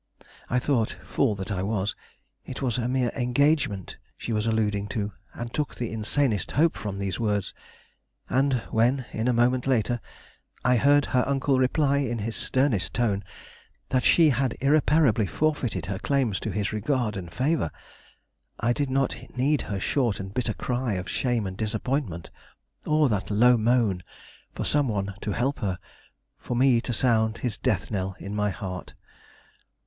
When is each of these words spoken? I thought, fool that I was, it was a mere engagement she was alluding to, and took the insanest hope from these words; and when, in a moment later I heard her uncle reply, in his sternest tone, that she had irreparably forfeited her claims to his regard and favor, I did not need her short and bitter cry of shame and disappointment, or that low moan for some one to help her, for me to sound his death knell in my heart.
I 0.49 0.57
thought, 0.57 0.97
fool 1.05 1.35
that 1.35 1.51
I 1.51 1.61
was, 1.61 1.95
it 2.43 2.59
was 2.63 2.79
a 2.79 2.87
mere 2.87 3.11
engagement 3.15 3.99
she 4.17 4.33
was 4.33 4.47
alluding 4.47 4.87
to, 4.87 5.11
and 5.35 5.53
took 5.53 5.75
the 5.75 5.91
insanest 5.93 6.53
hope 6.53 6.75
from 6.75 6.97
these 6.97 7.19
words; 7.19 7.53
and 8.27 8.53
when, 8.71 9.05
in 9.11 9.27
a 9.27 9.31
moment 9.31 9.67
later 9.67 10.01
I 10.65 10.77
heard 10.77 11.05
her 11.05 11.23
uncle 11.27 11.59
reply, 11.59 11.97
in 11.97 12.17
his 12.17 12.35
sternest 12.35 12.95
tone, 12.95 13.23
that 13.89 14.03
she 14.03 14.31
had 14.31 14.57
irreparably 14.59 15.27
forfeited 15.27 15.85
her 15.85 15.99
claims 15.99 16.39
to 16.39 16.49
his 16.49 16.73
regard 16.73 17.15
and 17.15 17.31
favor, 17.31 17.69
I 18.59 18.73
did 18.73 18.89
not 18.89 19.15
need 19.37 19.61
her 19.61 19.79
short 19.79 20.19
and 20.19 20.33
bitter 20.33 20.55
cry 20.55 20.93
of 20.93 21.11
shame 21.11 21.45
and 21.45 21.55
disappointment, 21.55 22.31
or 22.87 23.07
that 23.09 23.29
low 23.29 23.55
moan 23.55 24.01
for 24.55 24.63
some 24.65 24.87
one 24.87 25.13
to 25.21 25.33
help 25.33 25.59
her, 25.59 25.77
for 26.39 26.55
me 26.55 26.81
to 26.81 26.91
sound 26.91 27.37
his 27.45 27.59
death 27.59 27.91
knell 27.91 28.15
in 28.19 28.33
my 28.33 28.49
heart. 28.49 28.95